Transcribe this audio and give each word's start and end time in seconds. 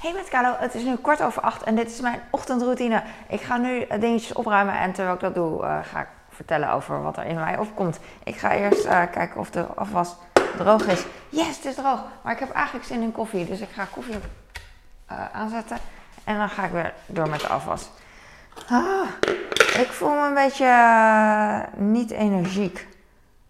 Hey 0.00 0.12
met 0.12 0.28
Carlo, 0.28 0.54
het 0.58 0.74
is 0.74 0.82
nu 0.82 0.96
kwart 0.96 1.22
over 1.22 1.42
acht 1.42 1.62
en 1.62 1.74
dit 1.74 1.90
is 1.90 2.00
mijn 2.00 2.20
ochtendroutine. 2.30 3.02
Ik 3.28 3.40
ga 3.40 3.56
nu 3.56 3.80
eh, 3.80 4.00
dingetjes 4.00 4.32
opruimen 4.32 4.78
en 4.78 4.92
terwijl 4.92 5.14
ik 5.14 5.20
dat 5.20 5.34
doe, 5.34 5.62
eh, 5.62 5.78
ga 5.92 6.00
ik 6.00 6.06
vertellen 6.28 6.72
over 6.72 7.02
wat 7.02 7.16
er 7.16 7.24
in 7.24 7.34
mij 7.34 7.58
opkomt. 7.58 7.98
Ik 8.24 8.36
ga 8.36 8.52
eerst 8.52 8.84
eh, 8.84 9.02
kijken 9.10 9.40
of 9.40 9.50
de 9.50 9.66
afwas 9.74 10.16
droog 10.56 10.86
is. 10.86 11.04
Yes, 11.28 11.56
het 11.56 11.64
is 11.64 11.74
droog. 11.74 12.02
Maar 12.22 12.32
ik 12.32 12.38
heb 12.38 12.52
eigenlijk 12.52 12.86
zin 12.86 13.02
in 13.02 13.12
koffie, 13.12 13.46
dus 13.46 13.60
ik 13.60 13.68
ga 13.74 13.86
koffie 13.90 14.14
aanzetten 15.32 15.76
en 16.24 16.38
dan 16.38 16.48
ga 16.48 16.64
ik 16.64 16.72
weer 16.72 16.94
door 17.06 17.28
met 17.28 17.40
de 17.40 17.48
afwas. 17.48 17.90
Ah, 18.68 19.08
ik 19.78 19.88
voel 19.90 20.10
me 20.10 20.26
een 20.26 20.34
beetje 20.34 21.66
niet 21.76 22.10
energiek. 22.10 22.88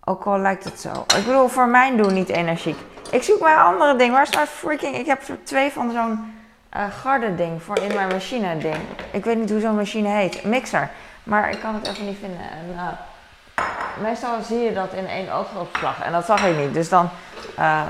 Ook 0.05 0.25
al 0.25 0.39
lijkt 0.39 0.64
het 0.64 0.80
zo. 0.80 0.91
Ik 1.17 1.25
bedoel, 1.27 1.48
voor 1.48 1.69
mijn 1.69 1.96
doen 1.96 2.14
niet 2.14 2.29
energiek. 2.29 2.79
Ik 3.11 3.23
zoek 3.23 3.41
mijn 3.41 3.59
andere 3.59 3.96
ding. 3.96 4.12
Waar 4.12 4.23
is 4.23 4.30
nou 4.30 4.46
freaking... 4.46 4.96
Ik 4.96 5.07
heb 5.07 5.23
twee 5.43 5.71
van 5.71 5.91
zo'n 5.93 6.39
eh 6.71 6.84
garde 7.02 7.34
ding 7.34 7.62
voor 7.62 7.79
in 7.79 7.95
mijn 7.95 8.09
machine 8.09 8.59
ding. 8.59 8.77
Ik 9.10 9.24
weet 9.24 9.37
niet 9.38 9.51
hoe 9.51 9.60
zo'n 9.60 9.74
machine 9.77 10.09
heet. 10.09 10.45
Mixer. 10.45 10.91
Maar 11.23 11.51
ik 11.51 11.60
kan 11.60 11.74
het 11.74 11.87
even 11.88 12.06
niet 12.06 12.19
vinden. 12.20 12.41
En, 12.51 12.74
eh, 12.77 13.62
meestal 14.02 14.43
zie 14.43 14.59
je 14.59 14.73
dat 14.73 14.93
in 14.93 15.06
één 15.09 15.33
oogopslag. 15.33 16.02
En 16.02 16.12
dat 16.12 16.24
zag 16.24 16.45
ik 16.45 16.56
niet. 16.56 16.74
Dus 16.74 16.88
dan 16.88 17.10
eh, 17.56 17.83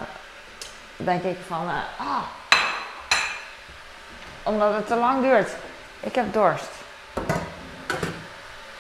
denk 0.97 1.23
ik 1.23 1.37
van... 1.47 1.69
eh, 1.69 2.07
ah. 2.07 2.23
Omdat 4.43 4.75
het 4.75 4.87
te 4.87 4.97
lang 4.97 5.23
duurt. 5.23 5.51
Ik 6.01 6.15
heb 6.15 6.33
dorst. 6.33 6.69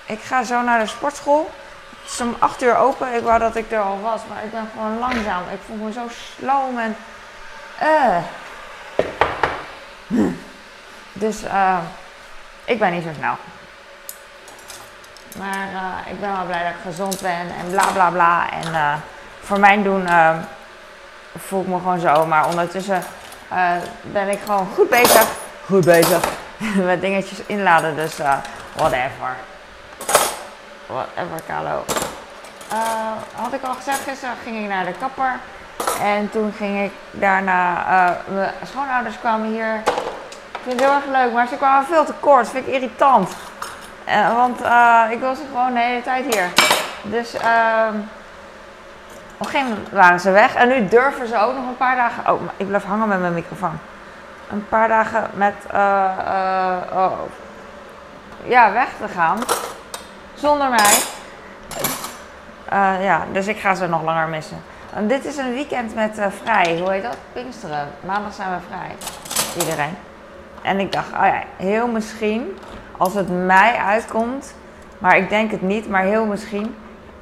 Ik 0.07 0.21
ga 0.21 0.43
zo 0.43 0.63
naar 0.63 0.79
de 0.79 0.87
sportschool. 0.87 1.51
Het 2.03 2.11
is 2.13 2.21
om 2.21 2.37
8 2.39 2.63
uur 2.63 2.77
open. 2.77 3.15
Ik 3.15 3.23
wou 3.23 3.39
dat 3.39 3.57
ik 3.57 3.73
er 3.73 3.81
al 3.81 4.01
was, 4.01 4.21
maar 4.29 4.45
ik 4.45 4.51
ben 4.51 4.69
gewoon 4.73 4.99
langzaam. 4.99 5.43
Ik 5.53 5.61
voel 5.67 5.77
me 5.77 5.93
zo 5.93 6.03
sloom 6.39 6.79
en. 6.79 6.97
eh. 7.79 8.17
Dus 11.13 11.43
eh, 11.43 11.79
ik 12.65 12.79
ben 12.79 12.93
niet 12.93 13.03
zo 13.03 13.11
snel. 13.17 13.37
Maar 15.39 15.69
eh, 15.73 16.13
ik 16.13 16.21
ben 16.21 16.33
wel 16.33 16.45
blij 16.47 16.63
dat 16.63 16.73
ik 16.73 16.93
gezond 16.93 17.21
ben 17.21 17.55
en 17.59 17.71
bla 17.71 17.85
bla 17.93 18.11
bla. 18.11 18.51
En 18.51 18.75
eh, 18.75 18.93
voor 19.43 19.61
mijn 19.61 19.83
doen 19.83 20.07
eh, 20.07 20.37
voel 21.39 21.61
ik 21.61 21.67
me 21.67 21.77
gewoon 21.77 22.01
zo. 22.01 22.27
Maar 22.27 22.47
ondertussen 22.47 23.03
ben 24.03 24.29
ik 24.29 24.39
gewoon 24.45 24.69
goed 24.75 24.89
bezig. 24.89 25.27
Goed 25.67 25.85
bezig. 25.85 26.25
Met 26.91 27.01
dingetjes 27.01 27.39
inladen. 27.47 27.97
Dus 27.97 28.17
whatever. 28.77 29.37
Whatever, 30.87 31.41
Carlo. 31.47 31.85
Had 33.35 33.53
ik 33.53 33.63
al 33.63 33.75
gezegd, 33.75 34.01
gisteren 34.01 34.35
ging 34.45 34.63
ik 34.63 34.69
naar 34.69 34.85
de 34.85 34.93
kapper. 34.99 35.39
En 36.03 36.31
toen 36.31 36.53
ging 36.57 36.85
ik 36.85 36.93
daarna, 37.11 37.85
mijn 38.29 38.53
schoonouders 38.65 39.19
kwamen 39.19 39.49
hier. 39.49 39.83
Ik 40.61 40.67
vind 40.67 40.81
het 40.81 40.91
heel 40.91 41.01
erg 41.01 41.23
leuk, 41.23 41.33
maar 41.33 41.47
ze 41.47 41.57
kwamen 41.57 41.87
veel 41.87 42.05
te 42.05 42.13
kort. 42.21 42.43
Dat 42.43 42.53
vind 42.53 42.67
ik 42.67 42.73
irritant. 42.73 43.33
Eh, 44.05 44.35
want 44.37 44.63
eh, 44.63 45.03
ik 45.11 45.19
ze 45.21 45.43
gewoon 45.51 45.73
de 45.73 45.81
hele 45.81 46.03
tijd 46.03 46.35
hier. 46.35 46.49
Dus 47.03 47.35
ehm 47.35 47.95
op 49.39 49.47
een 49.47 49.53
gegeven 49.53 49.69
moment 49.69 49.91
waren 49.91 50.21
ze 50.21 50.31
weg. 50.31 50.55
En 50.55 50.69
nu 50.69 50.89
durven 50.89 51.29
ze 51.29 51.39
ook 51.39 51.55
nog 51.55 51.67
een 51.67 51.77
paar 51.77 51.97
dagen... 51.97 52.33
Oh, 52.33 52.41
ik 52.57 52.67
blijf 52.67 52.85
hangen 52.85 53.09
met 53.09 53.21
mijn 53.21 53.35
microfoon. 53.35 53.79
Een 54.51 54.67
paar 54.69 54.89
dagen 54.89 55.31
met... 55.35 55.55
eh, 55.71 56.77
oh, 56.93 57.19
ja, 58.45 58.73
weg 58.73 58.89
te 59.01 59.09
gaan. 59.09 59.39
Zonder 60.35 60.69
mij. 60.69 60.99
Ja, 63.03 63.25
dus 63.33 63.47
ik 63.47 63.59
ga 63.59 63.75
ze 63.75 63.87
nog 63.87 64.03
langer 64.03 64.29
missen. 64.29 64.63
En 64.95 65.07
dit 65.07 65.25
is 65.25 65.37
een 65.37 65.53
weekend 65.53 65.95
met 65.95 66.19
vrij. 66.43 66.79
Hoe 66.79 66.93
heet 66.93 67.03
dat? 67.03 67.17
Pinksteren. 67.33 67.89
Maandag 68.01 68.33
zijn 68.35 68.51
we 68.51 68.57
vrij. 68.69 68.97
Iedereen. 69.59 70.10
En 70.63 70.81
ik 70.81 70.93
dacht, 70.93 71.13
oh 71.13 71.25
ja, 71.25 71.43
heel 71.57 71.89
misschien, 71.89 72.57
als 72.97 73.15
het 73.15 73.47
mij 73.47 73.75
uitkomt, 73.77 74.55
maar 74.99 75.17
ik 75.17 75.29
denk 75.29 75.51
het 75.51 75.63
niet, 75.63 75.89
maar 75.89 76.03
heel 76.03 76.27
misschien, 76.27 76.75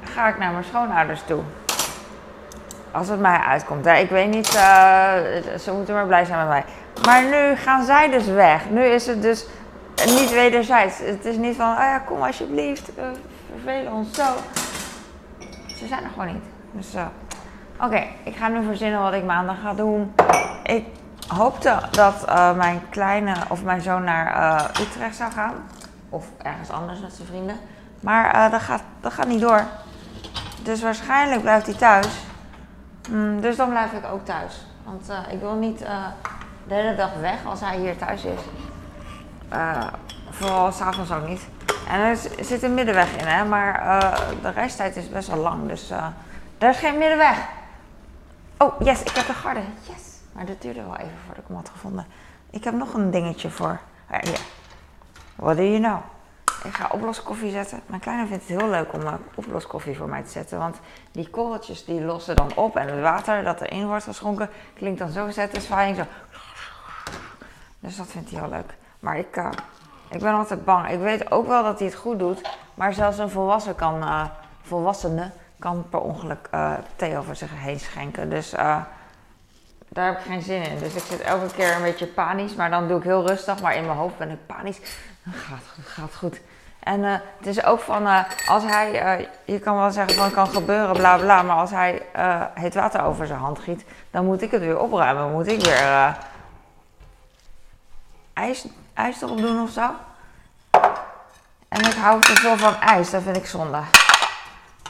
ga 0.03 0.29
ik 0.29 0.39
naar 0.39 0.53
mijn 0.53 0.65
schoonouders 0.65 1.23
toe. 1.27 1.43
Als 2.91 3.09
het 3.09 3.21
mij 3.21 3.39
uitkomt. 3.39 3.87
Ik 3.87 4.11
weet 4.11 4.29
niet, 4.29 4.55
eh, 4.55 5.13
ze 5.61 5.73
moeten 5.73 5.95
maar 5.95 6.07
blij 6.07 6.25
zijn 6.25 6.39
met 6.39 6.49
mij. 6.49 6.65
Maar 7.05 7.23
nu 7.23 7.57
gaan 7.57 7.85
zij 7.85 8.11
dus 8.11 8.27
weg. 8.27 8.71
Nu 8.71 8.85
is 8.85 9.07
het 9.07 9.23
dus 9.23 9.47
niet 10.07 10.31
wederzijds. 10.31 10.99
Het 10.99 11.25
is 11.25 11.37
niet 11.37 11.57
van, 11.57 11.71
oh 11.71 11.79
ja, 11.79 11.99
kom 11.99 12.23
alsjeblieft, 12.23 12.95
we 12.95 13.13
vervelen 13.55 13.93
ons 13.93 14.15
zo. 14.15 14.25
Ze 15.67 15.87
zijn 15.87 16.05
er 16.05 16.11
gewoon 16.11 16.27
niet. 16.27 16.45
Dus, 16.71 16.95
eh, 16.95 17.07
oké, 17.81 18.05
ik 18.23 18.37
ga 18.37 18.49
nu 18.49 18.65
verzinnen 18.65 19.01
wat 19.01 19.13
ik 19.13 19.25
maandag 19.25 19.57
ga 19.63 19.75
doen. 19.75 20.15
Ik 20.63 20.85
hoopte 21.29 21.79
dat 21.91 22.25
eh, 22.25 22.57
mijn 22.57 22.81
kleine 22.91 23.35
of 23.49 23.63
mijn 23.63 23.81
zoon 23.81 24.05
naar 24.05 24.27
eh, 24.27 24.81
Utrecht 24.81 25.17
zou 25.17 25.33
gaan. 25.33 25.55
Of 26.09 26.27
ergens 26.43 26.71
anders 26.71 27.01
met 27.01 27.13
zijn 27.13 27.29
vrienden. 27.29 27.57
Maar 28.01 28.31
eh, 28.31 28.51
dat, 28.51 28.61
gaat, 28.61 28.83
dat 29.01 29.13
gaat 29.13 29.27
niet 29.27 29.41
door. 29.41 29.63
Dus 30.63 30.83
waarschijnlijk 30.83 31.41
blijft 31.41 31.67
hij 31.67 31.75
thuis. 31.75 32.07
Mm, 33.11 33.41
dus 33.41 33.57
dan 33.57 33.69
blijf 33.69 33.93
ik 33.93 34.05
ook 34.13 34.25
thuis. 34.25 34.67
Want 34.85 35.11
ik 35.31 35.41
wil 35.41 35.55
niet 35.55 35.79
de 36.69 36.75
hele 36.75 36.95
dag 36.95 37.11
weg 37.21 37.45
als 37.45 37.61
hij 37.61 37.77
hier 37.77 37.97
thuis 37.97 38.25
is. 38.25 38.41
Vooral 40.31 40.73
s'avonds 40.73 41.13
ook 41.13 41.27
niet. 41.27 41.49
En 41.89 42.01
er 42.01 42.17
zit 42.41 42.63
een 42.63 42.75
middenweg 42.75 43.17
in, 43.17 43.27
hè, 43.27 43.45
maar 43.45 43.81
de 44.43 44.51
reistijd 44.51 44.97
is 44.97 45.09
best 45.09 45.29
wel 45.29 45.39
lang. 45.39 45.69
Dus 45.69 45.91
er 46.59 46.71
is 46.71 46.79
geen 46.79 46.99
middenweg. 46.99 47.39
Oh, 48.59 48.81
yes, 48.81 49.01
ik 49.01 49.17
heb 49.17 49.27
de 49.27 49.33
garde. 49.33 49.61
Yes. 49.81 50.08
Maar 50.33 50.47
dat 50.47 50.63
duurde 50.63 50.83
wel 50.83 50.97
even 50.97 51.19
voordat 51.27 51.43
ik 51.43 51.49
hem 51.49 51.57
had 51.57 51.69
gevonden. 51.69 52.07
Ik 52.51 52.65
heb 52.65 52.75
nog 52.75 52.95
een 52.95 53.11
dingetje 53.11 53.51
voor. 53.51 53.81
Hier. 54.21 54.41
What 55.37 55.57
do 55.57 55.63
you 55.63 55.79
know? 55.79 55.99
Ik 56.65 56.75
ga 56.75 56.89
oploskoffie 56.93 57.51
zetten. 57.51 57.81
Mijn 57.87 58.01
kleine 58.01 58.27
vindt 58.27 58.49
het 58.49 58.61
heel 58.61 58.71
leuk 58.71 58.93
om 58.93 59.01
uh, 59.01 59.15
oploskoffie 59.35 59.97
voor 59.97 60.09
mij 60.09 60.23
te 60.23 60.31
zetten. 60.31 60.59
Want 60.59 60.81
die 61.13 61.31
korreltjes 61.31 61.85
die 61.85 62.01
lossen 62.01 62.37
dan 62.37 62.57
op. 62.57 62.77
En 62.77 62.89
het 62.89 63.01
water 63.01 63.45
dat 63.45 63.61
erin 63.61 63.87
wordt 63.87 64.05
geschonken 64.05 64.51
klinkt 64.75 64.99
dan 64.99 65.11
zo 65.11 65.31
satisfying. 65.31 65.97
Zo. 65.97 66.03
Dus 67.81 67.97
dat 67.97 68.07
vindt 68.07 68.31
hij 68.31 68.41
heel 68.41 68.49
leuk. 68.49 68.75
Maar 69.01 69.19
ik, 69.19 69.37
eh, 69.37 69.51
ik 70.11 70.21
ben 70.21 70.35
altijd 70.35 70.65
bang. 70.65 70.89
Ik 70.89 70.99
weet 70.99 71.31
ook 71.31 71.47
wel 71.47 71.63
dat 71.63 71.79
hij 71.79 71.89
het 71.89 71.97
goed 71.97 72.19
doet. 72.19 72.59
Maar 72.75 72.95
zelfs 72.95 73.19
een 73.19 73.31
volwassen 73.31 73.75
kan, 73.75 74.03
eh, 74.03 74.25
volwassene 74.63 75.31
kan 75.59 75.85
per 75.91 76.01
ongeluk 76.01 76.49
eh, 76.51 76.73
thee 76.97 77.19
over 77.19 77.37
zich 77.37 77.51
heen 77.55 77.81
schenken. 77.81 78.31
Dus 78.31 78.53
eh, 78.53 78.81
daar 79.89 80.07
heb 80.07 80.19
ik 80.19 80.25
geen 80.25 80.43
zin 80.43 80.63
in. 80.63 80.79
Dus 80.79 80.95
ik 80.95 81.03
zit 81.03 81.21
elke 81.21 81.55
keer 81.55 81.77
een 81.77 81.83
beetje 81.83 82.07
panisch. 82.07 82.55
Maar 82.55 82.71
dan 82.71 82.89
doe 82.89 82.99
ik 82.99 83.05
heel 83.05 83.27
rustig. 83.27 83.61
Maar 83.61 83.77
in 83.77 83.87
mijn 83.87 83.99
hoofd 83.99 84.19
ben 84.19 84.31
ik 84.31 84.47
panisch. 84.47 84.79
Gaat, 85.31 85.63
goed, 85.75 85.87
gaat 85.87 86.15
goed. 86.15 86.41
En 86.89 87.05
eh, 87.05 87.13
het 87.39 87.47
is 87.47 87.65
ook 87.65 87.81
van, 87.81 88.07
eh, 88.07 88.25
als 88.47 88.65
hij, 88.65 89.01
eh, 89.01 89.27
je 89.45 89.59
kan 89.59 89.77
wel 89.77 89.91
zeggen 89.91 90.15
van 90.15 90.25
het 90.25 90.35
kan 90.35 90.49
gebeuren, 90.49 90.97
bla 90.97 91.17
bla. 91.17 91.43
Maar 91.43 91.57
als 91.57 91.71
hij 91.71 92.03
heet 92.55 92.75
water 92.75 93.03
over 93.03 93.27
zijn 93.27 93.39
hand 93.39 93.59
giet, 93.59 93.85
dan 94.11 94.25
moet 94.25 94.43
ik 94.43 94.51
het 94.51 94.61
weer 94.61 94.79
opruimen. 94.79 95.33
Moet 95.33 95.47
ik 95.47 95.61
weer 95.61 96.17
ijs, 98.33 98.67
ijs 98.95 99.23
erop 99.23 99.39
doen 99.39 99.63
of 99.63 99.71
zo. 99.71 99.91
En 101.69 101.81
ik 101.81 101.95
hou 101.95 102.21
te 102.21 102.35
veel 102.35 102.57
van 102.57 102.81
ijs, 102.81 103.11
dat 103.11 103.23
vind 103.23 103.37
ik 103.37 103.47
zonde. 103.47 103.81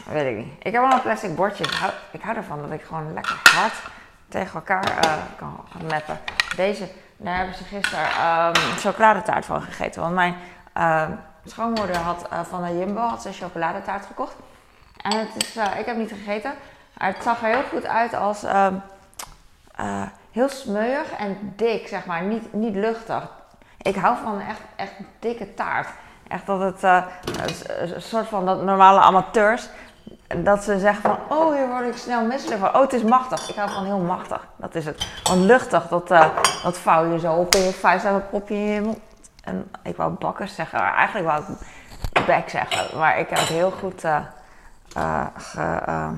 Weet 0.07 0.27
ik 0.27 0.45
niet. 0.45 0.55
Ik 0.59 0.73
heb 0.73 0.83
wel 0.83 0.93
een 0.93 1.03
plastic 1.03 1.35
bordje. 1.35 1.65
Ik 1.65 1.71
hou, 1.71 1.93
ik 2.11 2.23
hou 2.23 2.37
ervan 2.37 2.63
dat 2.63 2.71
ik 2.71 2.83
gewoon 2.83 3.13
lekker 3.13 3.41
hard 3.43 3.75
tegen 4.29 4.55
elkaar 4.55 4.99
eh, 4.99 5.13
kan 5.37 5.61
gaan 5.71 5.87
meppen. 5.87 6.19
Deze, 6.57 6.89
daar 7.17 7.37
hebben 7.37 7.55
ze 7.55 7.65
gisteren 7.65 8.11
ehm, 8.11 8.55
chocoladetaart 8.55 9.45
van 9.45 9.63
gegeten. 9.63 10.03
Want 10.03 10.15
mijn 10.15 10.37
ehm, 10.73 11.11
schoonmoeder 11.45 11.97
had 11.97 12.29
eh, 12.29 12.41
van 12.43 12.63
de 12.63 12.79
Jumbo 12.79 13.01
had 13.01 13.23
ze 13.23 13.33
chocoladetaart 13.33 14.07
gekocht. 14.07 14.37
En 15.03 15.19
het 15.19 15.43
is, 15.43 15.57
eh, 15.57 15.79
ik 15.79 15.87
heb 15.87 15.97
niet 15.97 16.13
gegeten. 16.13 16.53
Maar 16.99 17.09
het 17.09 17.23
zag 17.23 17.43
er 17.43 17.49
heel 17.49 17.63
goed 17.71 17.87
uit 17.87 18.15
als 18.15 18.43
ehm, 18.43 18.75
eh, 19.75 20.03
heel 20.31 20.49
smeuig 20.49 21.13
en 21.13 21.53
dik, 21.57 21.89
zeg 21.89 22.07
maar. 22.07 22.23
Niet, 22.23 22.53
niet 22.53 22.75
luchtig. 22.75 23.31
Ik 23.83 23.97
hou 23.97 24.17
van 24.23 24.41
echt, 24.41 24.61
echt 24.77 24.93
dikke 25.19 25.55
taart. 25.55 25.89
Echt 26.29 26.47
dat 26.47 26.61
het 26.61 26.83
een 27.67 28.03
soort 28.03 28.27
van 28.27 28.47
dat 28.47 28.63
normale 28.63 29.01
amateurs. 29.01 29.69
Dat 30.37 30.65
ze 30.65 30.79
zeggen 30.79 31.03
van, 31.03 31.39
oh 31.39 31.55
hier 31.55 31.69
word 31.69 31.87
ik 31.87 31.97
snel 31.97 32.27
misselijk 32.27 32.61
van. 32.61 32.75
Oh 32.75 32.81
het 32.81 32.93
is 32.93 33.03
machtig. 33.03 33.49
Ik 33.49 33.55
hou 33.55 33.71
van 33.71 33.85
heel 33.85 33.99
machtig. 33.99 34.49
Dat 34.57 34.75
is 34.75 34.85
het. 34.85 35.07
Want 35.23 35.41
luchtig, 35.41 35.89
dat, 35.89 36.11
eh, 36.11 36.29
dat 36.63 36.79
vouw 36.79 37.13
je 37.13 37.19
zo 37.19 37.35
op 37.35 37.55
in 37.55 37.63
je 37.63 37.73
vuist 37.73 38.05
en 38.05 38.13
dan 38.13 38.29
pop 38.29 38.49
je 38.49 38.55
in 38.55 38.73
je 38.73 38.81
mond. 38.81 38.99
En 39.45 39.71
ik 39.83 39.97
wou 39.97 40.13
bakkers 40.13 40.55
zeggen, 40.55 40.79
eigenlijk 40.79 41.27
wou 41.27 41.43
ik 42.13 42.27
bek 42.27 42.49
zeggen. 42.49 42.99
Maar 42.99 43.19
ik 43.19 43.29
heb 43.29 43.39
het 43.39 43.49
heel 43.49 43.71
goed 43.71 44.05
eh, 44.05 45.27
ge, 45.37 46.11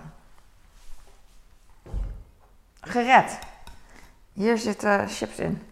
gered. 2.80 3.38
Hier 4.32 4.58
zitten 4.58 5.08
chips 5.08 5.38
in. 5.38 5.62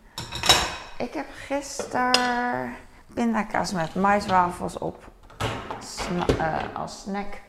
Ik 0.97 1.15
heb 1.15 1.27
gisteren 1.47 2.75
pindakaas 3.15 3.73
met 3.73 3.95
maiswafels 3.95 4.79
op 4.79 5.05
als 6.73 7.01
snack. 7.01 7.47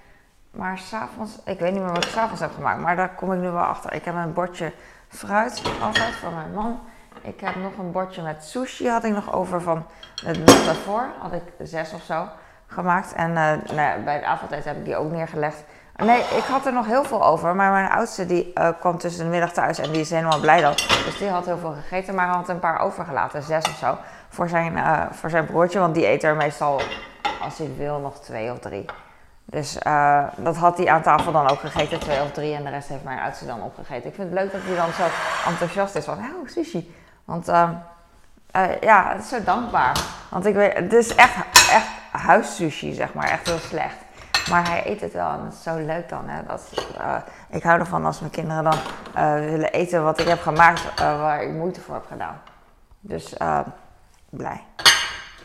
Maar 0.51 0.78
s'avonds, 0.78 1.40
ik 1.46 1.60
weet 1.60 1.72
niet 1.72 1.81
meer 1.81 1.92
wat 1.92 2.04
ik 2.04 2.10
s'avonds 2.10 2.42
heb 2.42 2.54
gemaakt, 2.54 2.81
maar 2.81 2.96
daar 2.96 3.16
kom 3.16 3.34
ik 3.34 3.40
nu 3.40 3.50
wel 3.50 3.63
achter. 3.63 3.94
Ik 3.94 4.06
heb 4.06 4.16
een 4.16 4.34
bordje 4.34 4.74
fruit 5.07 5.62
altijd 5.81 6.16
voor 6.16 6.31
mijn 6.31 6.54
man. 6.54 6.80
Ik 7.22 7.40
heb 7.40 7.56
nog 7.56 7.78
een 7.78 7.92
bordje 7.92 8.22
met 8.22 8.44
sushi 8.44 8.90
had 8.90 9.04
ik 9.04 9.13
nog 9.13 9.34
over 9.34 9.62
van 9.62 9.86
het 10.25 10.46
nacht 10.46 10.66
daarvoor. 10.66 11.06
Had 11.19 11.34
ik 11.34 11.44
zes 11.60 11.94
of 11.94 12.01
zo 12.01 12.28
gemaakt. 12.68 13.13
En 13.13 13.30
uh, 13.30 13.75
nou 13.75 14.04
bij 14.04 14.19
de 14.19 14.25
avondeten 14.25 14.69
heb 14.69 14.78
ik 14.78 14.86
die 14.86 14.96
ook 14.96 15.12
neergelegd. 15.12 15.63
Nee, 15.96 16.19
ik 16.19 16.44
had 16.44 16.66
er 16.66 16.74
nog 16.74 16.86
heel 16.86 17.04
veel 17.04 17.25
over. 17.25 17.56
Maar 17.56 17.72
mijn 17.72 17.90
oudste 17.90 18.25
die 18.25 18.51
uh, 18.56 18.69
kwam 18.80 18.98
tussen 18.98 19.24
de 19.24 19.30
middag 19.30 19.51
thuis 19.51 19.80
en 19.80 19.92
die 19.92 20.01
is 20.01 20.10
helemaal 20.10 20.40
blij 20.40 20.62
dat. 20.62 20.78
Dus 20.78 21.18
die 21.18 21.30
had 21.30 21.46
heel 21.46 21.57
veel 21.57 21.74
gegeten, 21.74 22.16
maar 22.16 22.28
had 22.28 22.50
een 22.50 22.60
paar 22.60 22.80
overgelaten, 22.80 23.44
zes 23.44 23.66
of 23.66 23.75
zo. 23.75 23.98
Voor 24.30 24.50
zijn, 24.50 24.74
uh, 24.74 25.01
voor 25.12 25.30
zijn 25.30 25.46
broertje, 25.46 25.80
want 25.80 25.96
die 25.96 26.07
eet 26.07 26.24
er 26.24 26.36
meestal, 26.36 26.81
als 27.42 27.57
hij 27.57 27.72
wil, 27.78 28.00
nog 28.00 28.19
twee 28.19 28.51
of 28.51 28.60
drie. 28.60 28.86
Dus 29.51 29.78
uh, 29.88 30.24
dat 30.36 30.57
had 30.57 30.78
hij 30.78 30.90
aan 30.90 31.01
tafel 31.01 31.31
dan 31.31 31.50
ook 31.50 31.60
gegeten, 31.60 32.00
twee 32.00 32.22
of 32.22 32.31
drie. 32.31 32.56
En 32.56 32.63
de 32.63 32.69
rest 32.69 32.88
heeft 32.88 33.04
mijn 33.04 33.19
oudste 33.19 33.46
dan 33.46 33.62
opgegeten. 33.62 34.10
Ik 34.10 34.16
vind 34.16 34.30
het 34.30 34.40
leuk 34.40 34.51
dat 34.51 34.62
hij 34.63 34.75
dan 34.75 34.92
zo 34.92 35.04
enthousiast 35.50 35.96
is 35.96 36.06
van, 36.06 36.18
oh, 36.18 36.48
sushi. 36.48 36.96
Want 37.25 37.50
uh, 37.50 37.69
ja, 38.81 39.10
het 39.12 39.22
is 39.22 39.30
zo 39.30 39.44
dankbaar. 39.44 40.00
Want 40.30 40.46
ik 40.46 40.56
weet, 40.56 40.74
het 40.74 40.94
is 40.94 41.16
echt, 41.16 41.36
echt 41.72 41.88
huissushi, 42.12 42.94
zeg 42.94 43.13
maar. 43.13 43.30
Echt 43.30 43.48
heel 43.48 43.57
slecht. 43.57 43.96
Maar 44.50 44.68
hij 44.68 44.84
eet 44.86 45.01
het 45.01 45.13
wel 45.13 45.30
en 45.31 45.46
het 45.46 45.54
is 45.54 45.63
zo 45.63 45.75
leuk 45.78 46.10
dan. 46.10 46.28
Hè? 46.28 46.44
Dat, 46.48 46.72
uh, 46.98 47.16
ik 47.50 47.63
hou 47.63 47.80
ervan 47.80 48.06
als 48.06 48.19
mijn 48.19 48.31
kinderen 48.31 48.63
dan 48.63 48.78
willen 49.40 49.72
eten 49.72 50.04
wat 50.04 50.19
ik 50.19 50.28
heb 50.28 50.42
gemaakt, 50.42 51.00
waar 51.00 51.44
ik 51.44 51.51
moeite 51.51 51.81
voor 51.81 51.94
heb 51.94 52.06
gedaan. 52.12 52.42
Dus 53.00 53.36
blij. 54.30 54.63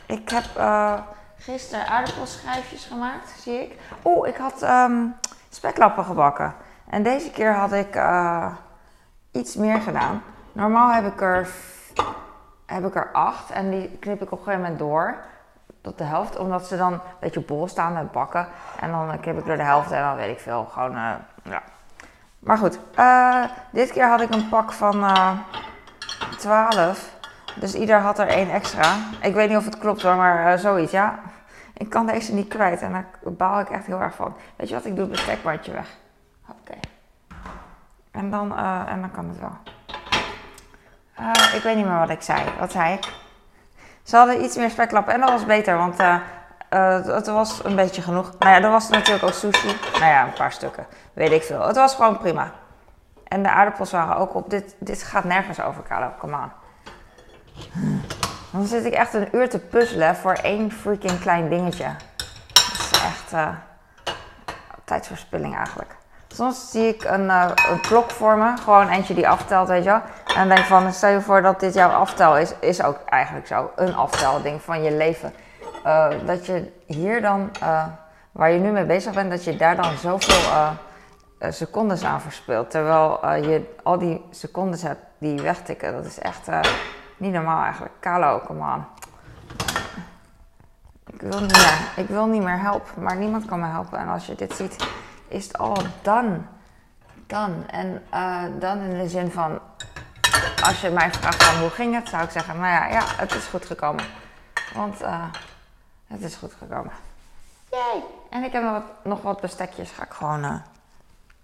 Ik 0.06 0.31
heb 0.31 0.45
gisteren 1.44 1.87
aardappelschijfjes 1.87 2.85
gemaakt, 2.85 3.35
zie 3.41 3.62
ik. 3.62 3.79
Oeh, 4.05 4.29
ik 4.29 4.37
had 4.37 4.62
um, 4.62 5.14
speklappen 5.49 6.05
gebakken. 6.05 6.55
En 6.91 7.02
deze 7.02 7.31
keer 7.31 7.55
had 7.55 7.73
ik 7.73 7.99
iets 9.31 9.55
meer 9.55 9.81
gedaan. 9.81 10.23
Normaal 10.52 10.93
heb 10.93 11.12
ik 11.12 11.20
er, 11.20 11.49
heb 12.67 12.87
ik 12.87 12.94
er 12.94 13.12
acht 13.12 13.50
en 13.50 13.70
die 13.70 13.96
knip 14.00 14.23
ik 14.23 14.32
op 14.32 14.38
een 14.38 14.44
gegeven 14.44 14.61
moment 14.61 14.79
door 14.79 15.17
tot 15.81 15.99
de 15.99 16.05
helft. 16.05 16.37
Omdat 16.37 16.67
ze 16.67 16.76
dan 16.76 16.93
een 16.93 17.00
beetje 17.20 17.41
bol 17.41 17.69
staan 17.69 17.93
met 17.93 18.12
bakken. 18.12 18.49
En 18.81 18.91
dan 18.91 19.20
knip 19.20 19.38
ik 19.38 19.49
er 19.49 19.56
de 19.56 19.62
helft 19.62 19.91
en 19.91 20.02
dan 20.02 20.17
weet 20.17 20.31
ik 20.31 20.41
veel. 20.41 20.64
Gewoon, 20.64 20.96
uh, 20.96 21.12
ja. 21.43 21.62
Maar 22.38 22.58
goed, 22.58 22.79
uh, 22.99 23.44
dit 23.70 23.93
keer 23.93 24.08
had 24.08 24.20
ik 24.20 24.35
een 24.35 24.49
pak 24.49 24.73
van 24.73 25.05
uh, 25.05 25.31
12. 26.38 27.14
Dus 27.55 27.75
ieder 27.75 27.99
had 27.99 28.19
er 28.19 28.27
één 28.29 28.51
extra. 28.51 28.97
Ik 29.21 29.35
weet 29.35 29.49
niet 29.49 29.59
of 29.59 29.65
het 29.65 29.79
klopt 29.79 30.03
hoor, 30.03 30.17
maar 30.17 30.59
zoiets, 30.59 30.93
ja. 30.93 31.19
Ik 31.77 31.91
kan 31.91 32.06
deze 32.06 32.35
niet 32.35 32.49
kwijt 32.49 32.83
en 32.83 32.93
daar 32.93 33.06
baal 33.23 33.61
ik 33.61 33.71
echt 33.71 33.87
heel 33.87 34.01
erg 34.01 34.15
van. 34.15 34.35
Weet 34.56 34.69
je 34.69 34.75
wat, 34.75 34.85
ik 34.85 34.97
doe 34.97 35.05
het 35.05 35.11
bestekbandje 35.11 35.73
weg. 35.73 35.89
Oké. 36.49 36.79
En, 38.11 38.31
dan, 38.31 38.56
en 38.87 39.01
dan 39.01 39.11
kan 39.11 39.29
het 39.29 39.39
wel. 39.39 39.56
ik 41.55 41.62
weet 41.62 41.77
niet 41.77 41.87
meer 41.87 41.99
wat 41.99 42.11
ik 42.11 42.23
zei. 42.23 42.43
Wat 42.59 42.73
zei 42.73 42.95
ik? 42.95 43.12
Ze 44.03 44.17
hadden 44.17 44.45
iets 44.45 44.56
meer 44.56 44.71
speklappen 44.71 45.15
en 45.15 45.21
dat 45.21 45.31
was 45.31 45.47
beter, 45.47 45.77
want 45.77 45.97
het 47.06 47.27
was 47.27 47.65
een 47.65 47.77
beetje 47.77 48.03
genoeg. 48.03 48.33
Nou 48.39 48.53
ja, 48.53 48.62
er 48.62 48.71
was 48.71 48.89
natuurlijk 48.89 49.25
ook 49.25 49.33
sushi. 49.33 49.77
Nou 49.93 50.05
ja, 50.05 50.25
een 50.25 50.33
paar 50.33 50.53
stukken. 50.53 50.87
Weet 51.12 51.33
ik 51.33 51.43
veel. 51.43 51.67
Het 51.67 51.77
was 51.77 51.95
gewoon 51.95 52.19
prima. 52.19 52.51
En 53.25 53.43
de 53.43 53.51
aardappels 53.51 53.91
waren 53.91 54.17
ook 54.17 54.35
op. 54.35 54.51
Dit, 54.51 54.75
dit 54.79 55.03
gaat 55.03 55.25
nergens 55.25 55.61
over, 55.61 55.83
Carlo. 55.83 56.11
Come 56.19 56.37
on. 56.37 56.51
Dan 58.53 58.67
zit 58.67 58.85
ik 58.85 58.93
echt 58.93 59.15
een 59.15 59.29
uur 59.33 59.49
te 59.49 59.59
puzzelen 59.59 60.17
voor 60.17 60.33
één 60.33 60.73
freaking 60.73 61.21
klein 61.21 61.49
dingetje. 61.49 61.87
Dat 62.53 62.79
is 62.79 62.91
echt 62.91 63.33
uh, 63.33 63.49
tijdsverspilling 64.85 65.56
eigenlijk. 65.56 65.97
Soms 66.29 66.71
zie 66.71 66.89
ik 66.89 67.05
een, 67.05 67.25
uh, 67.25 67.51
een 67.71 67.81
klok 67.81 68.11
voor 68.11 68.37
me, 68.37 68.56
gewoon 68.56 68.89
eentje 68.89 69.15
die 69.15 69.29
aftelt, 69.29 69.69
weet 69.69 69.85
je 69.85 69.91
wel. 69.91 70.01
En 70.37 70.49
denk 70.49 70.65
van, 70.65 70.93
stel 70.93 71.11
je 71.11 71.21
voor 71.21 71.43
dat 71.43 71.61
dit 71.61 71.75
jouw 71.75 71.91
aftel 71.91 72.39
is, 72.39 72.55
is 72.61 72.83
ook 72.83 72.99
eigenlijk 73.06 73.47
zo. 73.47 73.71
Een 73.77 73.95
aftelding 73.95 74.62
van 74.62 74.83
je 74.83 74.93
leven. 74.93 75.35
Uh, 75.87 76.09
dat 76.27 76.47
je 76.47 76.73
hier 76.87 77.21
dan, 77.21 77.51
waar 78.33 78.51
je 78.51 78.59
nu 78.59 78.71
mee 78.71 78.85
bezig 78.85 79.15
bent, 79.15 79.31
dat 79.31 79.45
je 79.45 79.56
daar 79.56 79.77
dan 79.77 79.97
zoveel 79.97 80.73
secondes 81.49 82.05
aan 82.05 82.21
verspilt. 82.21 82.71
Terwijl 82.71 83.35
je 83.37 83.75
al 83.83 83.99
die 83.99 84.25
secondes 84.31 84.83
hebt 84.83 85.03
die 85.19 85.41
wegtikken. 85.41 85.93
Dat 85.93 86.05
is 86.05 86.19
echt 86.19 86.49
niet 87.17 87.33
normaal 87.33 87.63
eigenlijk. 87.63 87.95
Kalo, 88.01 88.41
come 88.41 88.75
on. 88.75 88.85
Ik 91.07 91.21
wil, 91.21 91.41
niet 91.41 91.57
meer, 91.57 91.93
ik 91.97 92.09
wil 92.09 92.27
niet 92.27 92.43
meer 92.43 92.59
helpen, 92.59 93.03
maar 93.03 93.17
niemand 93.17 93.45
kan 93.45 93.61
me 93.61 93.67
helpen. 93.67 93.99
En 93.99 94.09
als 94.09 94.27
je 94.27 94.35
dit 94.35 94.55
ziet 94.55 94.89
is 95.29 95.45
het 95.45 95.59
al 95.59 95.77
dan. 96.03 96.47
Dan. 97.27 97.67
En 97.67 98.03
uh, 98.15 98.43
dan 98.59 98.79
in 98.79 98.99
de 98.99 99.09
zin 99.09 99.31
van, 99.31 99.61
als 100.63 100.81
je 100.81 100.91
mij 100.91 101.13
vraagt 101.13 101.43
van 101.43 101.61
hoe 101.61 101.71
ging 101.71 101.95
het, 101.95 102.09
zou 102.09 102.23
ik 102.25 102.31
zeggen, 102.31 102.61
nou 102.61 102.73
ja, 102.73 102.87
ja 102.87 103.03
het 103.07 103.35
is 103.35 103.47
goed 103.47 103.67
gekomen. 103.67 104.05
Want 104.75 105.03
uh, 105.03 105.25
het 106.07 106.21
is 106.21 106.37
goed 106.37 106.55
gekomen. 106.59 106.93
Yay! 107.71 108.03
En 108.31 108.45
ik 108.45 108.53
heb 108.53 108.63
nog 108.63 108.73
wat, 108.73 109.05
nog 109.05 109.23
wat 109.23 109.41
bestekjes, 109.41 109.91
ga 109.91 110.05
ik 110.05 110.13
gewoon, 110.13 110.45
uh, 110.45 110.55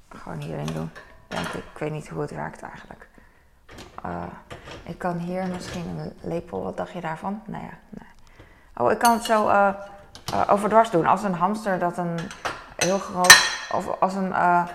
gewoon 0.09 0.41
hierin 0.41 0.73
doen. 0.73 0.91
Denk 1.29 1.47
ik, 1.47 1.65
ik 1.73 1.79
weet 1.79 1.91
niet 1.91 2.09
hoe 2.09 2.21
het 2.21 2.31
werkt 2.31 2.63
eigenlijk. 2.63 3.09
Ik 4.85 4.99
kan 4.99 5.19
hier 5.19 5.47
misschien 5.47 5.99
een 5.99 6.13
lepel, 6.21 6.63
wat 6.63 6.77
dacht 6.77 6.93
je 6.93 7.01
daarvan? 7.01 7.43
Nou 7.45 7.63
ja, 7.63 7.73
nee. 7.89 8.09
Oh, 8.77 8.91
ik 8.91 8.99
kan 8.99 9.13
het 9.13 9.25
zo 9.25 9.51
overdwars 10.49 10.91
doen. 10.91 11.07
Als 11.07 11.23
een 11.23 11.35
hamster 11.35 11.79
dat 11.79 11.99
een 11.99 12.19
heel 12.77 12.99
groot 12.99 13.67
of 13.73 14.01
als 14.01 14.15
een 14.15 14.29
uh, 14.29 14.67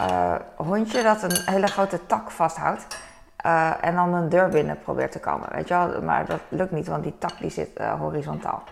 uh, 0.00 0.34
hondje 0.56 1.02
dat 1.02 1.22
een 1.22 1.36
hele 1.44 1.66
grote 1.66 2.06
tak 2.06 2.30
vasthoudt. 2.30 2.86
Uh, 3.46 3.84
en 3.84 3.94
dan 3.94 4.14
een 4.14 4.28
deur 4.28 4.48
binnen 4.48 4.78
probeert 4.78 5.12
te 5.12 5.20
komen. 5.20 5.48
Weet 5.52 5.68
je 5.68 5.74
wel? 5.74 6.02
Maar 6.02 6.26
dat 6.26 6.40
lukt 6.48 6.70
niet, 6.70 6.86
want 6.86 7.02
die 7.02 7.18
tak 7.18 7.38
die 7.38 7.50
zit 7.50 7.78
horizontaal. 7.78 8.62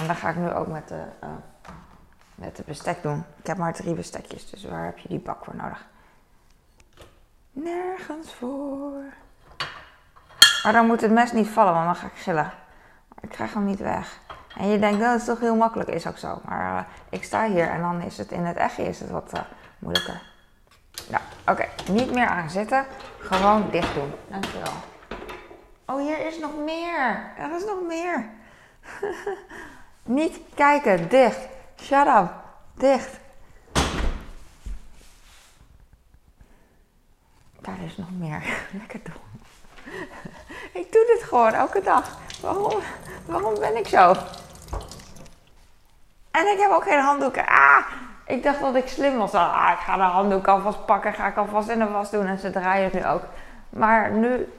En 0.00 0.06
dat 0.06 0.16
ga 0.16 0.28
ik 0.28 0.36
nu 0.36 0.52
ook 0.52 0.66
met 0.66 0.88
de, 0.88 1.02
met 2.34 2.56
de 2.56 2.62
bestek 2.66 3.02
doen. 3.02 3.24
Ik 3.36 3.46
heb 3.46 3.56
maar 3.56 3.72
drie 3.72 3.94
bestekjes, 3.94 4.50
dus 4.50 4.64
waar 4.64 4.84
heb 4.84 4.98
je 4.98 5.08
die 5.08 5.18
bak 5.18 5.44
voor 5.44 5.56
nodig? 5.56 5.86
Nergens 7.52 8.34
voor. 8.34 9.02
Maar 10.62 10.72
dan 10.72 10.86
moet 10.86 11.00
het 11.00 11.10
mes 11.10 11.32
niet 11.32 11.48
vallen, 11.48 11.72
want 11.72 11.84
dan 11.84 11.96
ga 11.96 12.06
ik 12.06 12.22
gillen. 12.22 12.52
Ik 13.20 13.28
krijg 13.28 13.54
hem 13.54 13.64
niet 13.64 13.78
weg. 13.78 14.18
En 14.56 14.68
je 14.68 14.78
denkt, 14.78 15.00
dat 15.00 15.18
is 15.18 15.24
toch 15.24 15.40
heel 15.40 15.56
makkelijk, 15.56 15.88
is 15.88 16.06
ook 16.06 16.18
zo. 16.18 16.40
Maar 16.44 16.74
uh, 16.74 16.80
ik 17.08 17.24
sta 17.24 17.46
hier 17.46 17.68
en 17.68 17.80
dan 17.80 18.02
is 18.02 18.18
het 18.18 18.32
in 18.32 18.44
het 18.44 18.56
echtje 18.56 18.82
is 18.82 19.00
het 19.00 19.10
wat 19.10 19.30
uh, 19.34 19.40
moeilijker. 19.78 20.22
Nou, 21.08 21.22
oké. 21.46 21.68
Niet 21.92 22.12
meer 22.12 22.26
aan 22.26 22.50
zitten. 22.50 22.86
Gewoon 23.18 23.70
dicht 23.70 23.94
doen. 23.94 24.12
Dankjewel. 24.28 24.72
Oh, 25.84 26.00
hier 26.00 26.26
is 26.26 26.38
nog 26.38 26.56
meer. 26.64 27.32
Er 27.38 27.56
is 27.56 27.64
nog 27.64 27.82
meer. 27.86 28.28
Niet 30.18 30.38
kijken. 30.54 31.08
Dicht. 31.08 31.48
Shut 31.80 32.06
up. 32.06 32.30
Dicht. 32.74 33.18
Daar 37.60 37.78
is 37.84 37.96
nog 37.96 38.08
meer. 38.18 38.42
Lekker 38.78 39.00
doen. 39.02 39.42
Ik 40.78 40.92
doe 40.92 41.04
dit 41.06 41.22
gewoon 41.22 41.52
elke 41.52 41.80
dag. 41.80 42.16
Waarom, 42.40 42.72
waarom 43.26 43.54
ben 43.54 43.76
ik 43.76 43.88
zo? 43.88 44.14
En 46.30 46.46
ik 46.46 46.58
heb 46.58 46.70
ook 46.70 46.82
geen 46.82 47.00
handdoeken. 47.00 47.46
Ah! 47.46 47.84
Ik 48.26 48.42
dacht 48.42 48.60
dat 48.60 48.74
ik 48.74 48.88
slim 48.88 49.16
was. 49.16 49.34
Ah, 49.34 49.70
ik 49.72 49.78
ga 49.78 49.96
de 49.96 50.02
handdoek 50.02 50.48
alvast 50.48 50.84
pakken. 50.86 51.12
Ga 51.12 51.26
ik 51.26 51.36
alvast 51.36 51.68
in 51.68 51.78
de 51.78 51.88
was 51.88 52.10
doen. 52.10 52.26
En 52.26 52.38
ze 52.38 52.50
draaien 52.50 52.90
nu 52.92 53.06
ook. 53.06 53.22
Maar 53.70 54.10
nu 54.10 54.52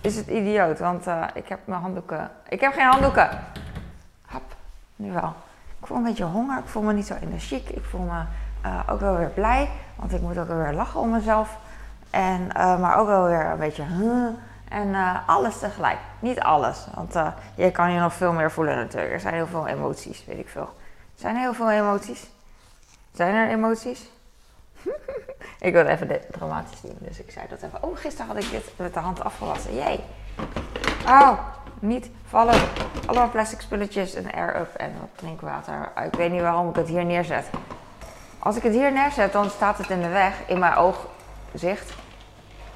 is 0.00 0.16
het 0.16 0.26
idioot. 0.26 0.78
Want 0.78 1.06
uh, 1.06 1.24
ik 1.34 1.48
heb 1.48 1.58
mijn 1.64 1.80
handdoeken... 1.80 2.30
Ik 2.48 2.60
heb 2.60 2.72
geen 2.72 2.86
handdoeken. 2.86 3.28
Hap. 4.26 4.42
Nu 4.96 5.12
wel. 5.12 5.34
Ik 5.80 5.86
voel 5.86 5.96
een 5.96 6.02
beetje 6.02 6.24
honger. 6.24 6.58
Ik 6.58 6.68
voel 6.68 6.82
me 6.82 6.92
niet 6.92 7.06
zo 7.06 7.14
energiek. 7.22 7.68
Ik 7.68 7.84
voel 7.84 8.00
me 8.00 8.22
uh, 8.66 8.80
ook 8.90 9.00
wel 9.00 9.16
weer 9.16 9.30
blij. 9.30 9.70
Want 9.96 10.12
ik 10.12 10.20
moet 10.20 10.38
ook 10.38 10.48
weer 10.48 10.72
lachen 10.72 11.00
om 11.00 11.10
mezelf. 11.10 11.58
En, 12.10 12.48
uh, 12.56 12.80
maar 12.80 12.96
ook 12.96 13.06
wel 13.06 13.24
weer 13.24 13.46
een 13.46 13.58
beetje... 13.58 13.84
Huh, 13.84 14.28
en 14.68 14.88
uh, 14.88 15.28
alles 15.28 15.58
tegelijk. 15.58 15.98
Niet 16.18 16.40
alles, 16.40 16.86
want 16.94 17.16
uh, 17.16 17.28
je 17.54 17.70
kan 17.70 17.92
je 17.92 18.00
nog 18.00 18.14
veel 18.14 18.32
meer 18.32 18.50
voelen 18.50 18.76
natuurlijk. 18.76 19.12
Er 19.12 19.20
zijn 19.20 19.34
heel 19.34 19.46
veel 19.46 19.66
emoties, 19.66 20.24
weet 20.24 20.38
ik 20.38 20.48
veel. 20.48 20.68
Zijn 21.14 21.34
er 21.34 21.40
heel 21.40 21.54
veel 21.54 21.70
emoties? 21.70 22.26
Zijn 23.14 23.34
er 23.34 23.48
emoties? 23.48 24.08
ik 25.60 25.72
wilde 25.72 25.88
even 25.88 26.08
dit 26.08 26.26
dramatisch 26.30 26.80
doen, 26.80 26.96
dus 26.98 27.18
ik 27.18 27.30
zei 27.30 27.46
dat 27.48 27.62
even. 27.62 27.82
Oh, 27.82 27.96
gisteren 27.96 28.26
had 28.26 28.44
ik 28.44 28.50
dit 28.50 28.72
met 28.76 28.94
de 28.94 29.00
hand 29.00 29.24
afgewassen. 29.24 29.74
Jee. 29.74 30.00
Oh, 31.06 31.38
niet 31.78 32.10
vallen. 32.28 32.60
Allemaal 33.06 33.30
plastic 33.30 33.60
spulletjes, 33.60 34.14
een 34.14 34.32
air-up 34.32 34.74
en 34.74 34.92
wat 35.00 35.08
drinkwater. 35.14 35.92
Ik 36.04 36.14
weet 36.14 36.30
niet 36.30 36.40
waarom 36.40 36.68
ik 36.68 36.76
het 36.76 36.88
hier 36.88 37.04
neerzet. 37.04 37.46
Als 38.38 38.56
ik 38.56 38.62
het 38.62 38.72
hier 38.72 38.92
neerzet, 38.92 39.32
dan 39.32 39.50
staat 39.50 39.78
het 39.78 39.90
in 39.90 40.00
de 40.00 40.08
weg, 40.08 40.34
in 40.46 40.58
mijn 40.58 40.74
oogzicht. 40.74 41.92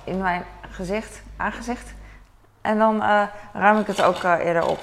In 0.04 0.18
mijn 0.18 0.45
gezicht, 0.78 1.20
aangezicht. 1.37 1.90
En 2.61 2.78
dan 2.78 2.97
uh, 2.97 3.23
ruim 3.52 3.78
ik 3.78 3.87
het 3.87 4.02
ook 4.02 4.23
uh, 4.23 4.44
eerder 4.44 4.66
op. 4.66 4.78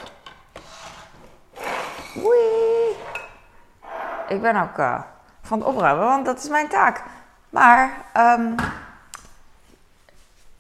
Wee. 2.14 2.96
Ik 4.28 4.42
ben 4.42 4.56
ook 4.56 4.78
uh, 4.78 5.02
van 5.42 5.60
het 5.60 5.68
opruimen, 5.68 6.06
want 6.06 6.26
dat 6.26 6.38
is 6.38 6.50
mijn 6.50 6.68
taak. 6.68 7.04
Maar 7.50 7.92
um, 8.18 8.56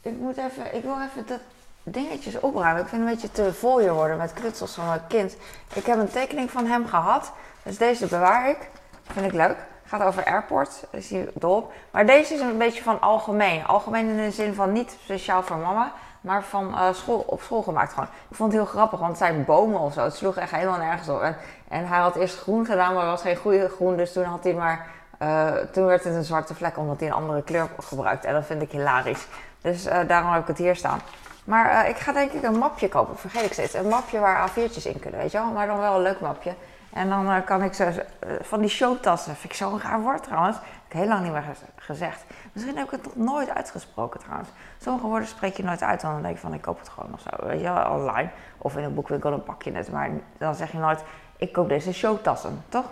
ik 0.01 0.17
moet 0.17 0.37
even, 0.37 0.75
ik 0.75 0.83
wil 0.83 1.01
even 1.01 1.27
dat 1.27 1.39
dingetjes 1.83 2.39
opruimen. 2.39 2.81
Ik 2.81 2.87
vind 2.87 3.01
het 3.01 3.11
een 3.11 3.15
beetje 3.15 3.43
te 3.43 3.53
vol 3.53 3.79
hier 3.79 3.93
worden 3.93 4.17
met 4.17 4.33
knutsels 4.33 4.73
van 4.73 4.87
mijn 4.87 5.07
kind. 5.07 5.35
Ik 5.73 5.85
heb 5.85 5.97
een 5.97 6.11
tekening 6.11 6.51
van 6.51 6.65
hem 6.65 6.87
gehad. 6.87 7.31
Dus 7.63 7.77
deze 7.77 8.07
bewaar 8.07 8.49
ik. 8.49 8.69
Vind 9.11 9.25
ik 9.25 9.33
leuk. 9.33 9.57
Gaat 9.95 10.07
over 10.07 10.25
airport. 10.25 10.83
Is 10.89 11.09
hier 11.09 11.29
dol 11.33 11.71
Maar 11.91 12.05
deze 12.05 12.33
is 12.33 12.39
een 12.39 12.57
beetje 12.57 12.83
van 12.83 13.01
algemeen. 13.01 13.65
Algemeen 13.65 14.07
in 14.07 14.17
de 14.17 14.31
zin 14.31 14.53
van 14.53 14.71
niet 14.71 14.97
speciaal 15.03 15.43
voor 15.43 15.57
mama. 15.57 15.91
Maar 16.21 16.43
van 16.43 16.67
uh, 16.67 16.93
school, 16.93 17.23
op 17.27 17.41
school 17.41 17.61
gemaakt 17.61 17.93
gewoon. 17.93 18.07
Ik 18.29 18.35
vond 18.35 18.51
het 18.51 18.61
heel 18.61 18.71
grappig, 18.71 18.99
want 18.99 19.11
het 19.11 19.19
zijn 19.19 19.45
bomen 19.45 19.79
of 19.79 19.93
zo. 19.93 20.03
Het 20.03 20.15
sloeg 20.15 20.37
echt 20.37 20.51
helemaal 20.51 20.77
nergens 20.77 21.09
op. 21.09 21.21
En, 21.21 21.35
en 21.67 21.87
hij 21.87 21.99
had 21.99 22.15
eerst 22.15 22.37
groen 22.37 22.65
gedaan, 22.65 22.93
maar 22.93 23.05
was 23.05 23.21
geen 23.21 23.35
goede 23.35 23.69
groen. 23.69 23.97
Dus 23.97 24.13
toen 24.13 24.23
had 24.23 24.43
hij 24.43 24.53
maar... 24.53 24.87
Uh, 25.21 25.51
toen 25.51 25.85
werd 25.85 26.03
het 26.03 26.15
een 26.15 26.23
zwarte 26.23 26.55
vlek, 26.55 26.77
omdat 26.77 26.99
hij 26.99 27.07
een 27.07 27.13
andere 27.13 27.43
kleur 27.43 27.69
gebruikte. 27.79 28.27
En 28.27 28.33
dat 28.33 28.45
vind 28.45 28.61
ik 28.61 28.71
hilarisch. 28.71 29.27
Dus 29.61 29.85
uh, 29.85 29.97
daarom 30.07 30.31
heb 30.31 30.41
ik 30.41 30.47
het 30.47 30.57
hier 30.57 30.75
staan. 30.75 30.99
Maar 31.43 31.89
ik 31.89 31.97
ga 31.97 32.11
denk 32.11 32.31
ik 32.31 32.43
een 32.43 32.57
mapje 32.57 32.89
kopen, 32.89 33.17
vergeet 33.17 33.45
ik 33.45 33.53
steeds. 33.53 33.73
Een 33.73 33.87
mapje 33.87 34.19
waar 34.19 34.49
A4'tjes 34.49 34.83
in 34.83 34.99
kunnen, 34.99 35.19
weet 35.19 35.31
je 35.31 35.37
wel. 35.37 35.51
Maar 35.51 35.67
dan 35.67 35.79
wel 35.79 35.95
een 35.95 36.01
leuk 36.01 36.19
mapje. 36.19 36.53
En 36.95 37.09
dan 37.09 37.43
kan 37.43 37.63
ik 37.63 37.73
ze, 37.73 38.05
van 38.41 38.59
die 38.59 38.69
showtassen, 38.69 39.35
vind 39.35 39.51
ik 39.51 39.57
zo'n 39.57 39.81
raar 39.81 40.01
woord 40.01 40.23
trouwens. 40.23 40.57
Heb 40.57 40.85
ik 40.87 40.93
heel 40.93 41.07
lang 41.07 41.23
niet 41.23 41.31
meer 41.31 41.55
gezegd. 41.75 42.23
Misschien 42.51 42.77
heb 42.77 42.85
ik 42.85 42.91
het 42.91 43.03
nog 43.03 43.15
nooit 43.15 43.49
uitgesproken 43.49 44.19
trouwens. 44.19 44.49
Sommige 44.81 45.07
woorden 45.07 45.27
spreek 45.27 45.57
je 45.57 45.63
nooit 45.63 45.81
uit, 45.81 46.01
dan 46.01 46.21
denk 46.21 46.33
je 46.33 46.39
van 46.39 46.53
ik 46.53 46.61
koop 46.61 46.79
het 46.79 46.89
gewoon 46.89 47.13
of 47.13 47.19
zo. 47.19 47.47
Weet 47.47 47.59
je 47.59 47.73
wel, 47.73 47.91
online. 47.91 48.29
Of 48.57 48.77
in 48.77 48.83
een 48.83 48.93
boekwinkel, 48.93 49.29
dan 49.29 49.43
pak 49.43 49.63
je 49.63 49.71
het. 49.71 49.91
Maar 49.91 50.09
dan 50.37 50.55
zeg 50.55 50.71
je 50.71 50.77
nooit, 50.77 51.03
ik 51.37 51.51
koop 51.51 51.69
deze 51.69 51.93
showtassen, 51.93 52.63
toch? 52.69 52.85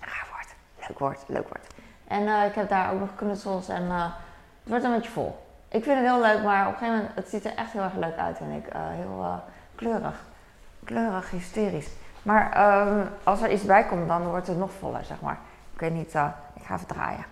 Raar 0.00 0.26
woord. 0.30 0.54
Leuk 0.88 0.98
woord, 0.98 1.24
leuk 1.26 1.48
woord. 1.48 1.66
En 2.08 2.22
uh, 2.22 2.44
ik 2.44 2.54
heb 2.54 2.68
daar 2.68 2.92
ook 2.92 2.98
nog 3.00 3.14
knutsels 3.14 3.68
en 3.68 3.90
het 3.90 4.12
wordt 4.62 4.84
een 4.84 4.92
beetje 4.92 5.10
vol. 5.10 5.46
Ik 5.68 5.82
vind 5.84 5.98
het 5.98 6.06
heel 6.06 6.20
leuk, 6.20 6.42
maar 6.42 6.66
op 6.66 6.72
een 6.72 6.78
gegeven 6.78 6.98
moment, 6.98 7.14
het 7.14 7.28
ziet 7.28 7.44
er 7.44 7.54
echt 7.56 7.72
heel 7.72 7.82
erg 7.82 7.94
leuk 7.94 8.16
uit, 8.16 8.36
vind 8.36 8.64
ik. 8.64 8.72
Heel 8.72 9.42
kleurig. 9.74 10.24
Kleurig, 10.84 11.30
hysterisch. 11.30 11.88
Maar 12.26 12.78
um, 12.88 13.08
als 13.24 13.42
er 13.42 13.50
iets 13.50 13.62
bij 13.62 13.84
komt, 13.84 14.08
dan 14.08 14.26
wordt 14.26 14.46
het 14.46 14.58
nog 14.58 14.70
voller, 14.72 15.04
zeg 15.04 15.20
maar. 15.20 15.38
Ik 15.72 15.80
weet 15.80 15.92
niet, 15.92 16.14
ik 16.54 16.62
ga 16.62 16.74
even 16.74 16.86
draaien. 16.86 17.24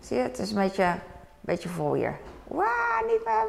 Zie 0.00 0.16
je, 0.16 0.22
het 0.22 0.38
is 0.38 0.50
een 0.50 0.62
beetje, 0.62 0.84
een 0.84 1.00
beetje 1.40 1.68
vol 1.68 1.94
hier. 1.94 2.18
Waa, 2.44 3.00
niet 3.06 3.24
meer. 3.24 3.46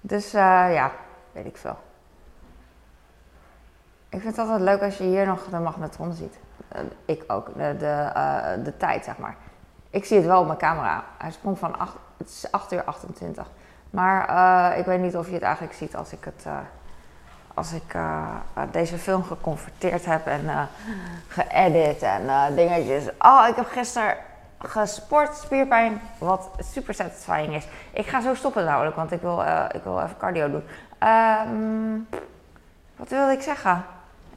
Dus 0.00 0.34
uh, 0.34 0.74
ja, 0.74 0.90
weet 1.32 1.46
ik 1.46 1.56
veel. 1.56 1.76
Ik 4.08 4.20
vind 4.20 4.36
het 4.36 4.38
altijd 4.38 4.60
leuk 4.60 4.82
als 4.82 4.98
je 4.98 5.04
hier 5.04 5.26
nog 5.26 5.44
de 5.44 5.58
magnetron 5.58 6.12
ziet. 6.12 6.38
Uh, 6.74 6.80
ik 7.04 7.24
ook, 7.26 7.46
de, 7.46 7.76
de, 7.78 8.60
de 8.64 8.76
tijd 8.76 9.04
zeg 9.04 9.18
maar. 9.18 9.36
Ik 9.90 10.04
zie 10.04 10.16
het 10.16 10.26
wel 10.26 10.40
op 10.40 10.46
mijn 10.46 10.58
camera. 10.58 11.04
Hij 11.18 11.30
sprong 11.30 11.58
van 11.58 11.78
8, 11.78 11.96
het 12.16 12.28
is 12.28 12.50
8 12.50 12.72
uur 12.72 12.84
28. 12.84 13.50
Maar 13.90 14.78
ik 14.78 14.84
weet 14.84 15.00
niet 15.00 15.16
of 15.16 15.26
je 15.26 15.34
het 15.34 15.42
eigenlijk 15.42 15.74
ziet 15.74 15.96
als 15.96 16.12
ik 16.12 16.24
het 16.24 16.46
als 17.56 17.72
ik 17.72 17.96
deze 18.70 18.98
film 18.98 19.24
geconverteerd 19.24 20.04
heb 20.04 20.26
en 20.26 20.68
geëdit 21.28 22.02
en 22.02 22.54
dingetjes. 22.54 23.04
Oh, 23.18 23.46
ik 23.48 23.56
heb 23.56 23.66
gisteren 23.66 24.16
gesport, 24.58 25.36
spierpijn, 25.36 26.00
wat 26.18 26.50
super 26.58 26.94
satisfying 26.94 27.54
is. 27.54 27.66
Ik 27.90 28.06
ga 28.06 28.20
zo 28.20 28.34
stoppen 28.34 28.64
namelijk, 28.64 28.96
want 28.96 29.12
ik 29.12 29.20
wil, 29.20 29.42
uh, 29.42 29.64
ik 29.72 29.82
wil 29.82 30.00
even 30.00 30.16
cardio 30.18 30.50
doen. 30.50 30.64
Um, 31.08 32.08
wat 32.96 33.08
wilde 33.08 33.32
ik 33.32 33.42
zeggen? 33.42 33.84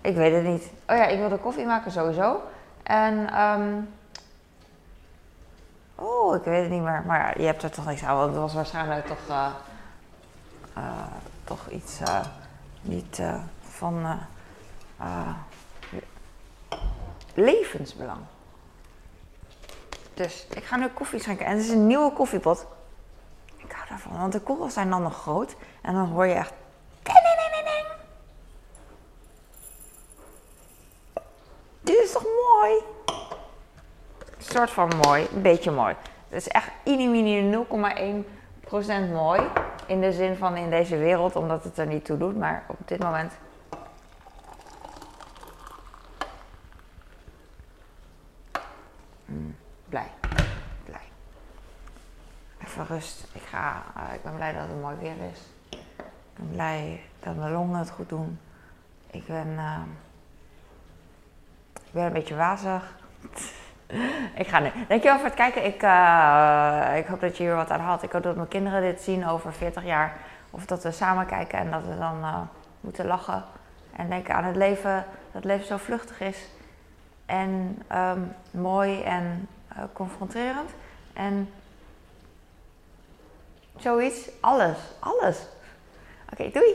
Ik 0.02 0.16
weet 0.16 0.34
het 0.34 0.44
niet. 0.44 0.72
Oh 0.88 0.98
ja, 0.98 1.06
ik 1.06 1.20
wilde 1.20 1.38
koffie 1.38 1.66
maken 1.66 1.92
sowieso. 1.92 2.42
En, 2.84 3.42
um, 3.42 3.90
oh, 5.96 6.36
ik 6.36 6.44
weet 6.44 6.62
het 6.62 6.72
niet 6.72 6.84
meer. 6.84 7.04
Maar 7.06 7.40
je 7.40 7.46
hebt 7.46 7.64
er 7.64 7.72
toch 7.72 7.86
niks 7.86 8.04
aan, 8.04 8.16
want 8.16 8.30
het 8.30 8.40
was 8.42 8.54
waarschijnlijk 8.54 9.08
toch, 9.08 9.30
uh, 9.30 9.48
uh, 10.78 10.84
toch 11.44 11.70
iets 11.70 12.00
niet 12.82 13.22
van 13.62 14.20
levensbelang. 17.34 18.20
Dus 20.14 20.48
ik 20.50 20.64
ga 20.64 20.76
nu 20.76 20.88
koffie 20.88 21.20
schenken. 21.20 21.46
En 21.46 21.56
het 21.56 21.66
is 21.66 21.70
een 21.70 21.88
nieuwe 21.88 22.14
koffiepot. 22.14 22.66
Ik 23.58 23.72
hou 23.72 23.88
daarvan, 23.90 24.20
want 24.20 24.34
de 24.34 24.40
korrels 24.40 24.74
zijn 24.74 24.90
dan 24.90 25.02
nog 25.02 25.22
groot. 25.22 25.56
En 25.82 25.94
dan 25.94 26.06
hoor 26.06 26.26
je 26.26 26.34
echt... 26.34 26.54
Dit 31.82 31.98
is 32.04 32.12
toch 32.12 32.24
mooi? 32.24 32.74
Een 34.38 34.46
soort 34.56 34.70
van 34.70 34.92
mooi, 35.06 35.28
een 35.34 35.42
beetje 35.42 35.72
mooi. 35.72 35.96
Het 36.30 36.42
is 36.42 36.48
echt 36.48 36.70
mini 36.86 37.56
0,1% 37.56 39.12
mooi. 39.12 39.42
In 39.90 40.02
de 40.02 40.14
zin 40.14 40.36
van 40.36 40.58
in 40.58 40.70
deze 40.70 40.98
wereld, 40.98 41.36
omdat 41.36 41.64
het 41.64 41.78
er 41.78 41.88
niet 41.88 42.06
toe 42.06 42.18
doet. 42.18 42.38
Maar 42.38 42.64
op 42.68 42.78
dit 42.86 43.00
moment 43.00 43.34
blij. 49.90 50.12
Blij. 50.86 51.08
Even 52.64 52.86
rust. 52.86 53.28
Ik, 53.32 53.42
ga, 53.42 53.84
uh, 53.98 54.14
ik 54.14 54.24
ben 54.24 54.36
blij 54.36 54.54
dat 54.54 54.68
het 54.68 54.82
mooi 54.82 54.96
weer 54.96 55.16
is. 55.32 55.40
Ik 55.70 55.80
ben 56.36 56.50
blij 56.52 57.02
dat 57.20 57.36
mijn 57.36 57.52
longen 57.52 57.80
het 57.80 57.90
goed 57.90 58.10
doen. 58.10 58.40
Ik 59.12 59.26
ben, 59.26 59.48
uh, 59.48 59.82
ik 61.74 61.92
ben 61.92 62.06
een 62.06 62.14
beetje 62.14 62.36
wazig. 62.36 62.96
ik 64.40 64.48
ga 64.48 64.60
nu. 64.60 64.70
Dankjewel 64.88 65.18
voor 65.18 65.26
het 65.26 65.36
kijken. 65.36 65.66
Ik, 65.66 65.84
uh, 65.84 66.98
ik 66.98 67.06
hoop 67.06 67.20
dat 67.20 67.38
je 67.38 67.44
hier 67.44 67.56
wat 67.56 67.70
aan 67.70 67.80
had. 67.80 68.04
Ik 68.04 68.12
hoop 68.12 68.24
dat 68.24 68.36
mijn 68.36 68.48
kinderen 68.48 68.82
dit 68.82 69.02
zien 69.02 69.28
over 69.28 69.54
40 69.54 69.86
jaar. 69.86 70.18
Of 70.50 70.66
dat 70.66 70.84
we 70.84 70.92
samen 70.92 71.26
kijken 71.26 71.60
en 71.60 71.72
dat 71.72 71.82
we 71.86 71.98
dan 71.98 72.50
moeten 72.82 73.06
lachen. 73.06 73.44
En 73.96 74.10
denken 74.10 74.36
aan 74.36 74.44
het 74.44 74.56
leven. 74.56 74.94
Dat 74.94 75.34
het 75.34 75.44
leven 75.44 75.66
zo 75.66 75.78
vluchtig 75.78 76.22
is. 76.22 76.38
En 77.26 77.82
um, 77.94 78.36
mooi 78.52 79.04
en 79.04 79.48
uh, 79.72 79.84
confronterend. 79.94 80.70
En 81.14 81.50
zoiets, 83.78 84.30
alles, 84.40 84.78
alles. 85.00 85.48
Oké, 86.32 86.50
doei. 86.54 86.74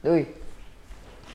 Doei. 0.00 0.34